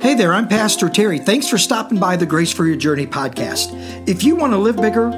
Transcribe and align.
Hey 0.00 0.14
there, 0.14 0.32
I'm 0.32 0.46
Pastor 0.46 0.88
Terry. 0.88 1.18
Thanks 1.18 1.48
for 1.48 1.58
stopping 1.58 1.98
by 1.98 2.14
the 2.14 2.24
Grace 2.24 2.52
for 2.52 2.64
Your 2.64 2.76
Journey 2.76 3.04
podcast. 3.04 3.72
If 4.08 4.22
you 4.22 4.36
want 4.36 4.52
to 4.52 4.56
live 4.56 4.76
bigger, 4.76 5.10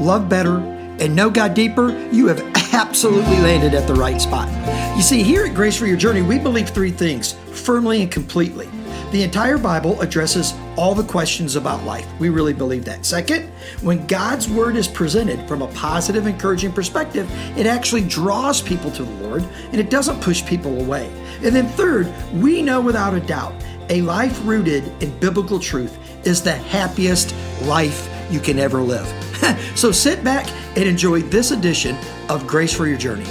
love 0.00 0.28
better, 0.28 0.56
and 0.58 1.14
know 1.14 1.30
God 1.30 1.54
deeper, 1.54 1.96
you 2.10 2.26
have 2.26 2.40
absolutely 2.74 3.36
landed 3.38 3.72
at 3.72 3.86
the 3.86 3.94
right 3.94 4.20
spot. 4.20 4.48
You 4.96 5.02
see, 5.02 5.22
here 5.22 5.44
at 5.44 5.54
Grace 5.54 5.78
for 5.78 5.86
Your 5.86 5.96
Journey, 5.96 6.22
we 6.22 6.40
believe 6.40 6.70
three 6.70 6.90
things 6.90 7.34
firmly 7.52 8.02
and 8.02 8.10
completely. 8.10 8.68
The 9.12 9.22
entire 9.22 9.58
Bible 9.58 10.00
addresses 10.00 10.54
all 10.76 10.92
the 10.92 11.04
questions 11.04 11.54
about 11.54 11.84
life. 11.84 12.08
We 12.18 12.28
really 12.28 12.52
believe 12.52 12.84
that. 12.86 13.06
Second, 13.06 13.48
when 13.80 14.04
God's 14.08 14.48
Word 14.48 14.74
is 14.74 14.88
presented 14.88 15.46
from 15.46 15.62
a 15.62 15.68
positive, 15.68 16.26
encouraging 16.26 16.72
perspective, 16.72 17.30
it 17.56 17.66
actually 17.66 18.02
draws 18.02 18.60
people 18.60 18.90
to 18.90 19.04
the 19.04 19.28
Lord 19.28 19.44
and 19.70 19.76
it 19.76 19.88
doesn't 19.88 20.20
push 20.20 20.44
people 20.44 20.80
away. 20.80 21.08
And 21.44 21.54
then 21.54 21.68
third, 21.68 22.12
we 22.34 22.60
know 22.60 22.80
without 22.80 23.14
a 23.14 23.20
doubt 23.20 23.54
a 23.88 24.02
life 24.02 24.40
rooted 24.44 24.84
in 25.02 25.16
biblical 25.18 25.58
truth 25.58 25.96
is 26.26 26.42
the 26.42 26.52
happiest 26.52 27.34
life 27.62 28.08
you 28.30 28.40
can 28.40 28.58
ever 28.58 28.80
live. 28.80 29.06
so 29.76 29.92
sit 29.92 30.24
back 30.24 30.46
and 30.76 30.84
enjoy 30.84 31.20
this 31.22 31.50
edition 31.50 31.96
of 32.28 32.46
Grace 32.46 32.72
for 32.72 32.86
Your 32.86 32.98
Journey. 32.98 33.26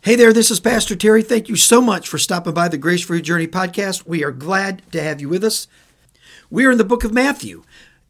Hey 0.00 0.16
there, 0.16 0.34
this 0.34 0.50
is 0.50 0.60
Pastor 0.60 0.96
Terry. 0.96 1.22
Thank 1.22 1.48
you 1.48 1.56
so 1.56 1.80
much 1.80 2.08
for 2.08 2.18
stopping 2.18 2.52
by 2.52 2.68
the 2.68 2.76
Grace 2.76 3.02
for 3.02 3.14
Your 3.14 3.22
Journey 3.22 3.46
podcast. 3.46 4.06
We 4.06 4.22
are 4.22 4.32
glad 4.32 4.82
to 4.92 5.02
have 5.02 5.20
you 5.20 5.30
with 5.30 5.42
us. 5.42 5.66
We 6.50 6.66
are 6.66 6.70
in 6.70 6.78
the 6.78 6.84
book 6.84 7.04
of 7.04 7.12
Matthew, 7.12 7.62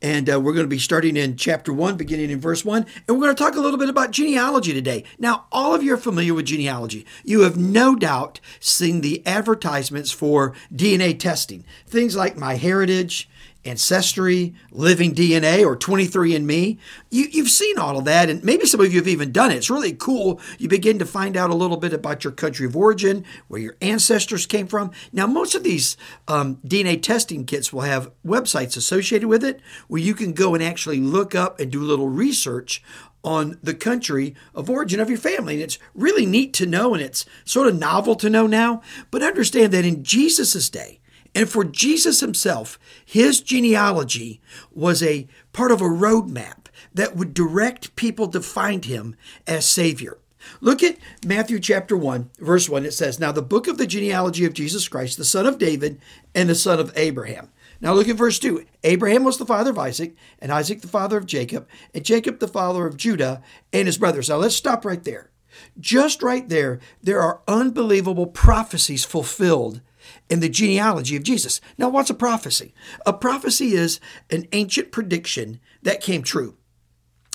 and 0.05 0.29
uh, 0.29 0.39
we're 0.39 0.53
going 0.53 0.67
to 0.67 0.69
be 0.69 0.79
starting 0.79 1.17
in 1.17 1.35
chapter 1.35 1.73
1, 1.73 1.97
beginning 1.97 2.29
in 2.29 2.39
verse 2.39 2.63
1. 2.63 2.85
And 3.09 3.17
we're 3.17 3.25
going 3.25 3.35
to 3.35 3.43
talk 3.43 3.55
a 3.55 3.61
little 3.61 3.79
bit 3.79 3.89
about 3.89 4.11
genealogy 4.11 4.75
today. 4.75 5.03
Now, 5.19 5.47
all 5.51 5.75
of 5.75 5.83
you 5.83 5.95
are 5.95 5.97
familiar 5.97 6.35
with 6.35 6.45
genealogy. 6.45 7.07
You 7.25 7.41
have 7.41 7.57
no 7.57 7.97
doubt 7.97 8.39
seen 8.61 9.01
the 9.01 9.27
advertisements 9.27 10.13
for 10.13 10.53
DNA 10.71 11.19
testing, 11.19 11.65
things 11.87 12.17
like 12.17 12.37
MyHeritage 12.37 13.25
Ancestry, 13.65 14.55
Living 14.71 15.15
DNA, 15.15 15.65
or 15.65 15.77
23andMe. 15.77 16.79
You, 17.11 17.27
you've 17.31 17.49
seen 17.49 17.79
all 17.79 17.99
of 17.99 18.05
that, 18.05 18.29
and 18.29 18.43
maybe 18.45 18.67
some 18.67 18.81
of 18.81 18.93
you 18.93 19.01
have 19.01 19.09
even 19.09 19.33
done 19.33 19.51
it. 19.51 19.57
It's 19.57 19.71
really 19.71 19.93
cool. 19.93 20.41
You 20.59 20.69
begin 20.69 20.99
to 20.99 21.07
find 21.07 21.37
out 21.37 21.51
a 21.51 21.55
little 21.55 21.77
bit 21.77 21.93
about 21.93 22.25
your 22.25 22.33
country 22.33 22.67
of 22.67 22.77
origin, 22.77 23.25
where 23.49 23.61
your 23.61 23.77
ancestors 23.81 24.47
came 24.47 24.67
from. 24.67 24.91
Now, 25.13 25.27
most 25.27 25.55
of 25.55 25.63
these 25.63 25.97
um, 26.29 26.57
DNA 26.67 27.01
testing 27.01 27.45
kits 27.45 27.73
will 27.73 27.83
have 27.83 28.11
websites 28.25 28.77
associated 28.77 29.29
with 29.29 29.45
it 29.45 29.61
where 29.89 30.01
you 30.01 30.15
can 30.15 30.33
go 30.33 30.55
and 30.55 30.63
actually 30.63 31.01
look 31.01 31.35
up 31.35 31.61
and 31.61 31.71
do 31.71 31.83
a 31.83 31.85
little 31.85 32.09
research 32.09 32.83
on 33.25 33.59
the 33.63 33.75
country 33.75 34.35
of 34.55 34.69
origin 34.69 35.01
of 35.01 35.09
your 35.09 35.19
family. 35.19 35.55
And 35.55 35.63
it's 35.63 35.79
really 35.95 36.27
neat 36.27 36.53
to 36.55 36.67
know, 36.67 36.95
and 36.95 37.03
it's 37.03 37.25
sort 37.45 37.69
of 37.69 37.79
novel 37.79 38.15
to 38.17 38.31
know 38.31 38.47
now. 38.47 38.83
But 39.11 39.23
understand 39.23 39.73
that 39.73 39.85
in 39.85 40.05
Jesus' 40.05 40.69
day, 40.69 41.01
and 41.35 41.49
for 41.49 41.65
Jesus 41.65 42.21
himself, 42.21 42.79
his 43.05 43.41
genealogy 43.41 44.41
was 44.73 45.03
a 45.03 45.27
part 45.53 45.73
of 45.73 45.81
a 45.81 45.85
roadmap 45.85 46.67
that 46.93 47.17
would 47.17 47.35
direct 47.35 47.97
people 47.97 48.29
to 48.29 48.41
find 48.41 48.85
him 48.85 49.17
as 49.47 49.67
Savior. 49.67 50.19
Look 50.61 50.83
at 50.83 50.99
Matthew 51.25 51.59
chapter 51.59 51.97
1, 51.97 52.31
verse 52.39 52.69
1. 52.69 52.85
It 52.85 52.93
says, 52.93 53.19
Now 53.19 53.33
the 53.33 53.43
book 53.43 53.67
of 53.67 53.79
the 53.79 53.87
genealogy 53.87 54.45
of 54.45 54.53
Jesus 54.53 54.89
Christ, 54.89 55.17
the 55.17 55.25
son 55.25 55.47
of 55.47 55.59
David 55.59 56.01
and 56.35 56.49
the 56.49 56.55
son 56.55 56.79
of 56.79 56.93
Abraham. 56.97 57.51
Now 57.81 57.93
look 57.95 58.09
at 58.09 58.17
verse 58.17 58.39
2. 58.39 58.65
Abraham 58.85 59.25
was 59.25 59.39
the 59.39 59.47
father 59.47 59.71
of 59.71 59.79
Isaac, 59.79 60.15
and 60.39 60.53
Isaac 60.53 60.81
the 60.81 60.89
father 60.89 61.17
of 61.17 61.27
Jacob, 61.27 61.67
and 61.93 62.05
Jacob 62.05 62.39
the 62.39 62.49
father 62.49 62.87
of 62.87 62.97
Judah 62.97 63.43
and 63.73 63.87
his 63.87 63.99
brothers. 63.99 64.29
Now 64.29 64.37
let's 64.37 64.55
stop 64.55 64.85
right 64.85 65.03
there. 65.03 65.31
Just 65.79 66.23
right 66.23 66.49
there, 66.49 66.81
there 67.03 67.21
are 67.21 67.41
unbelievable 67.47 68.27
prophecies 68.27 69.05
fulfilled 69.05 69.81
in 70.29 70.41
the 70.41 70.49
genealogy 70.49 71.17
of 71.17 71.23
Jesus. 71.23 71.61
Now, 71.79 71.89
what's 71.89 72.11
a 72.11 72.15
prophecy? 72.15 72.75
A 73.07 73.13
prophecy 73.13 73.75
is 73.75 74.01
an 74.31 74.47
ancient 74.53 74.93
prediction 74.93 75.61
that 75.83 76.01
came 76.01 76.23
true. 76.23 76.57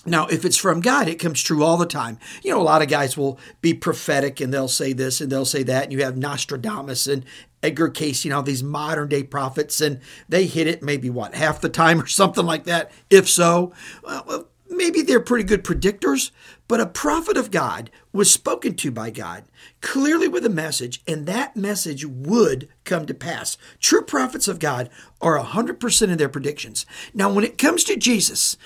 Now, 0.06 0.28
if 0.28 0.46
it's 0.46 0.58
from 0.58 0.80
God, 0.80 1.10
it 1.10 1.20
comes 1.20 1.42
true 1.42 1.64
all 1.64 1.78
the 1.78 1.86
time. 1.86 2.20
You 2.42 2.52
know, 2.52 2.62
a 2.62 2.64
lot 2.64 2.82
of 2.82 2.88
guys 2.88 3.18
will 3.18 3.38
be 3.62 3.74
prophetic 3.74 4.40
and 4.40 4.54
they'll 4.54 4.70
say 4.70 4.94
this 4.94 5.20
and 5.20 5.30
they'll 5.32 5.46
say 5.46 5.64
that. 5.64 5.84
And 5.84 5.94
you 5.94 6.04
have 6.04 6.18
Nostradamus 6.18 7.06
and 7.06 7.26
Edgar 7.62 7.90
Cayce, 7.90 8.24
you 8.24 8.32
know, 8.32 8.42
these 8.42 8.64
modern 8.64 9.10
day 9.10 9.24
prophets, 9.24 9.82
and 9.82 10.00
they 10.30 10.46
hit 10.46 10.68
it 10.68 10.82
maybe 10.82 11.10
what, 11.10 11.36
half 11.36 11.60
the 11.60 11.70
time 11.70 12.02
or 12.02 12.08
something 12.08 12.46
like 12.46 12.64
that? 12.64 12.92
If 13.10 13.30
so, 13.30 13.74
well, 14.04 14.49
maybe 14.70 15.02
they're 15.02 15.20
pretty 15.20 15.44
good 15.44 15.64
predictors, 15.64 16.32
but 16.68 16.80
a 16.80 16.86
prophet 16.86 17.38
of 17.38 17.52
God 17.52 17.90
was 18.14 18.32
spoken 18.32 18.76
to 18.76 18.92
by 18.92 19.10
God 19.10 19.44
clearly 19.82 20.28
with 20.28 20.46
a 20.46 20.50
message, 20.50 21.02
and 21.08 21.26
that 21.26 21.56
message 21.56 22.06
would 22.06 22.68
come 22.84 23.06
to 23.06 23.14
pass. 23.14 23.58
True 23.80 24.02
prophets 24.02 24.48
of 24.48 24.60
God 24.60 24.90
are 25.22 25.40
100% 25.40 26.02
in 26.10 26.18
their 26.18 26.30
predictions. 26.30 26.86
Now, 27.14 27.32
when 27.32 27.44
it 27.44 27.58
comes 27.58 27.84
to 27.86 27.96
Jesus, 27.96 28.58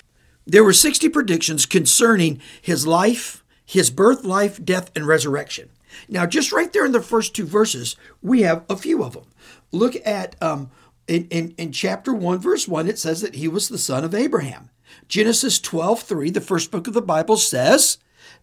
there 0.45 0.63
were 0.63 0.73
60 0.73 1.09
predictions 1.09 1.65
concerning 1.65 2.41
his 2.61 2.85
life, 2.87 3.43
his 3.65 3.89
birth, 3.89 4.23
life, 4.23 4.63
death, 4.63 4.91
and 4.95 5.07
resurrection. 5.07 5.69
Now, 6.09 6.25
just 6.25 6.51
right 6.51 6.71
there 6.73 6.85
in 6.85 6.91
the 6.91 7.01
first 7.01 7.35
two 7.35 7.45
verses, 7.45 7.95
we 8.21 8.41
have 8.41 8.63
a 8.69 8.75
few 8.75 9.03
of 9.03 9.13
them. 9.13 9.25
Look 9.71 9.95
at 10.05 10.35
um, 10.41 10.71
in, 11.07 11.27
in, 11.29 11.53
in 11.57 11.71
chapter 11.71 12.13
1, 12.13 12.39
verse 12.39 12.67
1, 12.67 12.87
it 12.87 12.99
says 12.99 13.21
that 13.21 13.35
he 13.35 13.47
was 13.47 13.69
the 13.69 13.77
son 13.77 14.03
of 14.03 14.15
Abraham. 14.15 14.69
Genesis 15.07 15.59
12, 15.59 16.01
3, 16.03 16.29
the 16.29 16.41
first 16.41 16.71
book 16.71 16.87
of 16.87 16.93
the 16.93 17.01
Bible 17.01 17.37
says 17.37 17.97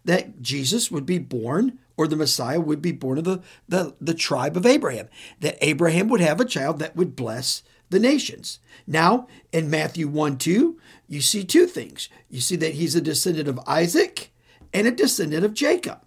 that 0.05 0.41
Jesus 0.41 0.91
would 0.91 1.05
be 1.05 1.19
born 1.19 1.79
or 1.97 2.07
the 2.07 2.15
Messiah 2.15 2.59
would 2.59 2.81
be 2.81 2.91
born 2.91 3.17
of 3.19 3.23
the, 3.25 3.41
the, 3.67 3.95
the 4.01 4.13
tribe 4.13 4.57
of 4.57 4.65
Abraham, 4.65 5.07
that 5.39 5.57
Abraham 5.61 6.07
would 6.09 6.21
have 6.21 6.39
a 6.39 6.45
child 6.45 6.79
that 6.79 6.95
would 6.95 7.15
bless 7.15 7.63
the 7.91 7.99
nations. 7.99 8.59
Now, 8.87 9.27
in 9.51 9.69
Matthew 9.69 10.07
1 10.07 10.37
2, 10.37 10.79
you 11.07 11.21
see 11.21 11.43
two 11.43 11.67
things. 11.67 12.09
You 12.29 12.41
see 12.41 12.55
that 12.55 12.73
he's 12.73 12.95
a 12.95 13.01
descendant 13.01 13.47
of 13.47 13.59
Isaac 13.67 14.31
and 14.73 14.87
a 14.87 14.91
descendant 14.91 15.45
of 15.45 15.53
Jacob. 15.53 15.99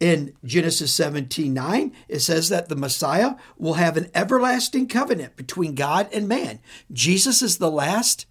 In 0.00 0.34
Genesis 0.44 0.92
17 0.92 1.52
9, 1.52 1.92
it 2.08 2.20
says 2.20 2.48
that 2.48 2.68
the 2.68 2.76
Messiah 2.76 3.34
will 3.56 3.74
have 3.74 3.96
an 3.96 4.10
everlasting 4.14 4.86
covenant 4.86 5.36
between 5.36 5.74
God 5.74 6.08
and 6.12 6.28
man. 6.28 6.60
Jesus 6.92 7.42
is 7.42 7.58
the 7.58 7.70
last 7.70 8.26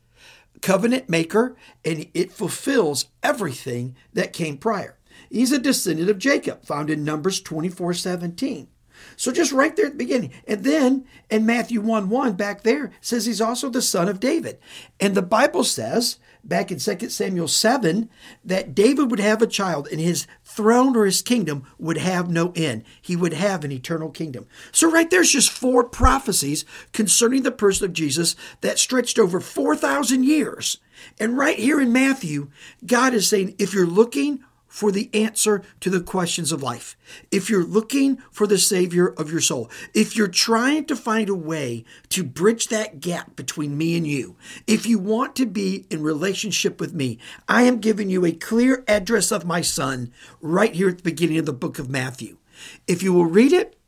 covenant 0.62 1.10
maker, 1.10 1.56
and 1.84 2.08
it 2.14 2.32
fulfills 2.32 3.06
everything 3.24 3.96
that 4.14 4.34
came 4.34 4.58
prior. 4.58 4.98
He's 5.30 5.52
a 5.52 5.60
descendant 5.60 6.10
of 6.10 6.18
Jacob, 6.20 6.64
found 6.64 6.90
in 6.90 7.04
Numbers 7.04 7.42
24 7.42 7.94
17. 7.94 8.68
So 9.16 9.32
just 9.32 9.52
right 9.52 9.76
there 9.76 9.88
at 9.88 9.94
the 9.94 9.98
beginning. 9.98 10.32
And 10.48 10.64
then 10.64 11.06
in 11.30 11.46
Matthew 11.46 11.82
1 11.82 12.10
1, 12.10 12.34
back 12.34 12.64
there, 12.64 12.92
says 13.02 13.26
he's 13.26 13.42
also 13.42 13.70
the 13.70 13.82
son 13.82 14.08
of 14.08 14.20
David. 14.20 14.60
And 15.00 15.16
the 15.16 15.22
Bible 15.22 15.64
says, 15.64 16.18
back 16.44 16.72
in 16.72 16.80
2 16.80 17.10
Samuel 17.10 17.48
7, 17.48 18.10
that 18.44 18.74
David 18.74 19.12
would 19.12 19.20
have 19.20 19.42
a 19.42 19.48
child 19.48 19.88
and 19.92 20.00
his 20.00 20.28
throne 20.44 20.96
or 20.96 21.06
his 21.06 21.22
kingdom 21.22 21.64
would 21.78 21.98
have 21.98 22.30
no 22.30 22.54
end. 22.56 22.84
He 23.02 23.16
would 23.16 23.34
have 23.34 23.64
an 23.64 23.72
eternal 23.72 24.10
kingdom. 24.10 24.48
So 24.72 24.90
right 24.90 25.10
there's 25.10 25.32
just 25.32 25.50
four 25.50 25.84
prophecies 25.84 26.66
concerning 26.94 27.44
the 27.44 27.52
person 27.52 27.86
of 27.86 27.94
Jesus 27.94 28.36
that 28.62 28.80
stretched 28.80 29.20
over 29.20 29.40
4,000 29.40 30.24
years. 30.24 30.78
And 31.20 31.38
right 31.38 31.58
here 31.58 31.80
in 31.80 31.92
Matthew, 31.92 32.50
God 32.86 33.14
is 33.14 33.28
saying, 33.28 33.56
if 33.60 33.74
you're 33.74 33.86
looking 33.86 34.44
for 34.78 34.92
the 34.92 35.10
answer 35.12 35.64
to 35.80 35.90
the 35.90 36.00
questions 36.00 36.52
of 36.52 36.62
life, 36.62 36.96
if 37.32 37.50
you're 37.50 37.64
looking 37.64 38.18
for 38.32 38.46
the 38.46 38.60
Savior 38.60 39.08
of 39.08 39.32
your 39.32 39.42
soul, 39.42 39.72
if 39.96 40.16
you're 40.16 40.28
trying 40.28 40.86
to 40.86 40.96
find 40.96 41.30
a 41.30 41.34
way 41.34 41.84
to 42.10 42.24
bridge 42.24 42.68
that 42.68 43.00
gap 43.00 43.36
between 43.36 43.76
me 43.76 43.98
and 43.98 44.06
you, 44.06 44.36
if 44.68 44.86
you 44.86 45.00
want 45.00 45.36
to 45.36 45.48
be 45.48 45.88
in 45.90 46.04
relationship 46.04 46.80
with 46.80 46.94
me, 46.94 47.18
I 47.48 47.64
am 47.64 47.80
giving 47.80 48.12
you 48.12 48.24
a 48.24 48.32
clear 48.32 48.84
address 48.88 49.32
of 49.32 49.48
my 49.48 49.62
Son 49.62 50.14
right 50.42 50.76
here 50.76 50.90
at 50.90 50.98
the 50.98 51.04
beginning 51.04 51.40
of 51.40 51.48
the 51.48 51.54
book 51.54 51.80
of 51.80 51.90
Matthew. 51.90 52.38
If 52.86 53.02
you 53.02 53.14
will 53.14 53.26
read 53.26 53.54
it, 53.54 53.80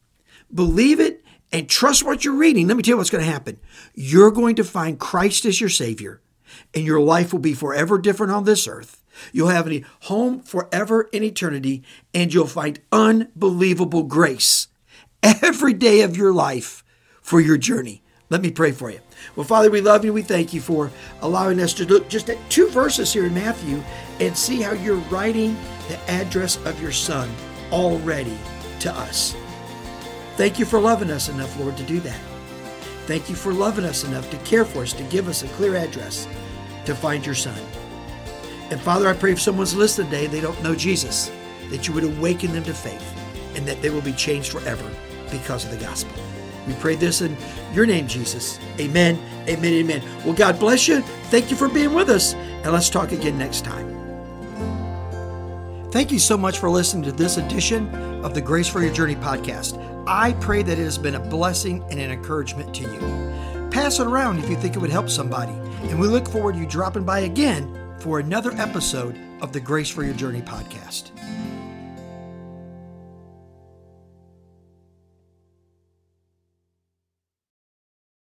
believe 0.52 1.00
it, 1.00 1.24
and 1.52 1.70
trust 1.70 2.04
what 2.04 2.26
you're 2.26 2.34
reading, 2.34 2.68
let 2.68 2.78
me 2.78 2.82
tell 2.82 2.94
you 2.94 2.98
what's 2.98 3.12
going 3.12 3.24
to 3.24 3.32
happen. 3.32 3.60
You're 3.94 4.32
going 4.32 4.56
to 4.56 4.64
find 4.64 5.00
Christ 5.00 5.46
as 5.46 5.62
your 5.62 5.70
Savior, 5.70 6.20
and 6.74 6.84
your 6.84 7.00
life 7.00 7.32
will 7.32 7.40
be 7.40 7.54
forever 7.54 8.00
different 8.00 8.34
on 8.34 8.46
this 8.46 8.68
earth 8.68 8.99
You'll 9.32 9.50
have 9.50 9.72
a 9.72 9.84
home 10.02 10.42
forever 10.42 11.10
in 11.12 11.24
eternity, 11.24 11.84
and 12.14 12.34
you'll 12.34 12.48
find 12.48 12.80
unbelievable 12.92 14.04
grace 14.04 14.68
every 15.24 15.74
day 15.74 16.02
of 16.02 16.18
your 16.18 16.34
life 16.34 16.84
for 17.22 17.40
your 17.40 17.58
journey. 17.58 18.02
Let 18.30 18.42
me 18.42 18.52
pray 18.52 18.72
for 18.72 18.92
you. 18.92 19.00
Well, 19.36 19.46
Father, 19.46 19.72
we 19.72 19.82
love 19.82 20.06
you. 20.06 20.14
We 20.14 20.22
thank 20.22 20.54
you 20.54 20.62
for 20.62 20.92
allowing 21.22 21.60
us 21.60 21.74
to 21.74 21.86
look 21.86 22.10
just 22.10 22.30
at 22.30 22.38
two 22.50 22.70
verses 22.70 23.12
here 23.12 23.26
in 23.26 23.34
Matthew 23.34 23.84
and 24.20 24.38
see 24.38 24.62
how 24.62 24.74
you're 24.74 24.98
writing 25.12 25.58
the 25.88 26.00
address 26.12 26.58
of 26.66 26.80
your 26.82 26.92
Son 26.92 27.30
already 27.72 28.38
to 28.82 28.94
us. 28.94 29.36
Thank 30.38 30.60
you 30.60 30.66
for 30.66 30.80
loving 30.80 31.10
us 31.10 31.28
enough, 31.28 31.60
Lord, 31.60 31.76
to 31.78 31.84
do 31.84 32.00
that. 32.02 32.20
Thank 33.08 33.30
you 33.30 33.36
for 33.36 33.52
loving 33.52 33.86
us 33.86 34.04
enough 34.04 34.30
to 34.30 34.38
care 34.38 34.64
for 34.64 34.84
us, 34.84 34.94
to 34.94 35.04
give 35.06 35.28
us 35.28 35.44
a 35.44 35.48
clear 35.50 35.76
address 35.76 36.28
to 36.86 36.94
find 36.94 37.26
your 37.26 37.36
Son. 37.36 37.60
And 38.72 38.80
Father, 38.82 39.08
I 39.08 39.14
pray 39.14 39.32
if 39.32 39.42
someone's 39.42 39.76
listening 39.76 40.10
today, 40.10 40.28
they 40.28 40.42
don't 40.42 40.62
know 40.64 40.76
Jesus, 40.76 41.32
that 41.70 41.88
you 41.88 41.94
would 41.94 42.04
awaken 42.04 42.52
them 42.52 42.64
to 42.64 42.74
faith 42.74 43.16
and 43.56 43.68
that 43.68 43.82
they 43.82 43.90
will 43.90 44.02
be 44.02 44.14
changed 44.14 44.52
forever. 44.52 44.90
because 45.32 45.66
of 45.66 45.72
the 45.72 45.78
gospel. 45.78 46.14
We 46.68 46.74
pray 46.76 46.96
this 46.96 47.22
in 47.22 47.36
your 47.74 47.86
name, 47.86 48.08
Jesus. 48.08 48.60
Amen, 48.80 49.20
amen, 49.48 49.74
amen. 49.74 50.04
Well, 50.24 50.34
God 50.34 50.60
bless 50.60 50.88
you. 50.88 51.02
Thank 51.30 51.50
you 51.50 51.58
for 51.58 51.70
being 51.70 51.94
with 51.94 52.10
us, 52.10 52.34
and 52.34 52.72
let's 52.72 52.90
talk 52.90 53.12
again 53.12 53.38
next 53.38 53.66
time. 53.66 53.96
Thank 55.92 56.12
you 56.12 56.20
so 56.20 56.38
much 56.38 56.60
for 56.60 56.70
listening 56.70 57.04
to 57.06 57.12
this 57.12 57.38
edition 57.38 57.94
of 58.24 58.36
the 58.36 58.42
Grace 58.42 58.68
for 58.68 58.84
Your 58.84 58.94
Journey 58.94 59.16
podcast. 59.16 59.84
I 60.08 60.34
pray 60.34 60.62
that 60.64 60.78
it 60.78 60.84
has 60.84 60.98
been 60.98 61.16
a 61.16 61.20
blessing 61.20 61.84
and 61.90 62.00
an 62.00 62.12
encouragement 62.12 62.74
to 62.76 62.84
you. 62.84 63.70
Pass 63.72 64.00
it 64.00 64.06
around 64.08 64.40
if 64.40 64.50
you 64.50 64.56
think 64.56 64.76
it 64.76 64.80
would 64.80 64.90
help 64.92 65.10
somebody, 65.10 65.54
and 65.90 66.00
we 66.00 66.08
look 66.08 66.28
forward 66.28 66.54
to 66.54 66.60
you 66.60 66.68
dropping 66.68 67.04
by 67.04 67.20
again 67.20 67.76
for 68.00 68.20
another 68.20 68.52
episode 68.54 69.20
of 69.42 69.52
the 69.52 69.60
Grace 69.60 69.90
for 69.90 70.04
Your 70.04 70.14
Journey 70.14 70.42
podcast. 70.42 71.12